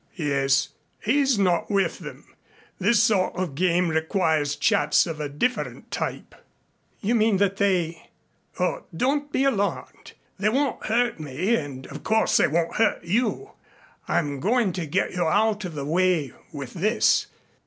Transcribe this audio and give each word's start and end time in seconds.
"Yes. 0.15 0.69
He's 0.99 1.37
not 1.37 1.69
with 1.69 1.99
them. 1.99 2.33
This 2.79 3.03
sort 3.03 3.35
of 3.35 3.53
game 3.53 3.87
requires 3.91 4.55
chaps 4.55 5.05
of 5.05 5.19
a 5.19 5.29
different 5.29 5.91
type." 5.91 6.33
"You 7.01 7.13
mean 7.13 7.37
that 7.37 7.57
they" 7.57 8.09
"Oh, 8.59 8.85
don't 8.97 9.31
be 9.31 9.43
alarmed. 9.43 10.13
They 10.39 10.49
won't 10.49 10.87
hurt 10.87 11.19
me 11.19 11.55
and 11.55 11.85
of 11.85 12.03
course 12.03 12.37
they 12.37 12.47
won't 12.47 12.77
hurt 12.77 13.03
you. 13.03 13.51
I'm 14.07 14.39
going 14.39 14.73
to 14.73 14.87
get 14.87 15.11
you 15.13 15.25
out 15.27 15.65
of 15.65 15.75
the 15.75 15.85
way 15.85 16.33
with 16.51 16.73
this. 16.73 17.27